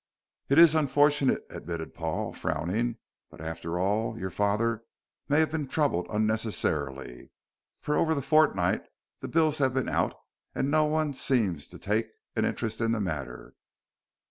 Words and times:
"It 0.49 0.57
is 0.57 0.73
unfortunate," 0.73 1.45
admitted 1.51 1.93
Paul, 1.93 2.33
frowning. 2.33 2.97
"But, 3.29 3.39
after 3.39 3.77
all, 3.79 4.17
your 4.17 4.31
father 4.31 4.83
may 5.29 5.39
have 5.41 5.51
been 5.51 5.67
troubled 5.67 6.07
unnecessarily. 6.09 7.29
For 7.81 7.95
over 7.97 8.15
the 8.15 8.23
fortnight 8.23 8.81
the 9.19 9.27
bills 9.27 9.59
have 9.59 9.75
been 9.75 9.89
out 9.89 10.15
and 10.55 10.71
no 10.71 10.85
one 10.85 11.13
seems 11.13 11.67
to 11.67 11.77
take 11.77 12.07
an 12.35 12.45
interest 12.45 12.81
in 12.81 12.93
the 12.93 12.99
matter." 12.99 13.53